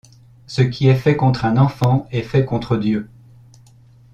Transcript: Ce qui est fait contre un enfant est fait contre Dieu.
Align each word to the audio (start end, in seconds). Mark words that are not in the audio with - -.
Ce 0.47 0.63
qui 0.63 0.87
est 0.87 0.95
fait 0.95 1.15
contre 1.15 1.45
un 1.45 1.57
enfant 1.57 2.07
est 2.09 2.23
fait 2.23 2.43
contre 2.43 2.75
Dieu. 2.75 3.07